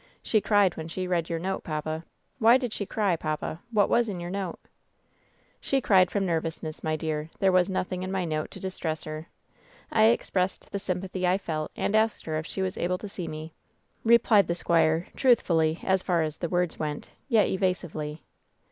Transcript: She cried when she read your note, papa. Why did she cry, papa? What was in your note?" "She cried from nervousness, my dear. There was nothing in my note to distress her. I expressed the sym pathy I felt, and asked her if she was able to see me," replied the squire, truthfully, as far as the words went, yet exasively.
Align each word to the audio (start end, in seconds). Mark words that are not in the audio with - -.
She 0.23 0.41
cried 0.41 0.77
when 0.77 0.87
she 0.87 1.05
read 1.05 1.29
your 1.29 1.37
note, 1.37 1.63
papa. 1.63 2.03
Why 2.39 2.57
did 2.57 2.73
she 2.73 2.87
cry, 2.87 3.15
papa? 3.15 3.61
What 3.69 3.87
was 3.87 4.09
in 4.09 4.19
your 4.19 4.31
note?" 4.31 4.57
"She 5.61 5.79
cried 5.79 6.09
from 6.09 6.25
nervousness, 6.25 6.83
my 6.83 6.95
dear. 6.95 7.29
There 7.37 7.51
was 7.51 7.69
nothing 7.69 8.01
in 8.01 8.11
my 8.11 8.25
note 8.25 8.49
to 8.49 8.59
distress 8.59 9.03
her. 9.03 9.27
I 9.91 10.05
expressed 10.05 10.71
the 10.71 10.79
sym 10.79 11.01
pathy 11.03 11.27
I 11.27 11.37
felt, 11.37 11.69
and 11.75 11.95
asked 11.95 12.25
her 12.25 12.35
if 12.39 12.47
she 12.47 12.63
was 12.63 12.79
able 12.79 12.97
to 12.97 13.07
see 13.07 13.27
me," 13.27 13.53
replied 14.03 14.47
the 14.47 14.55
squire, 14.55 15.05
truthfully, 15.15 15.79
as 15.83 16.01
far 16.01 16.23
as 16.23 16.37
the 16.39 16.49
words 16.49 16.79
went, 16.79 17.11
yet 17.29 17.45
exasively. 17.47 18.23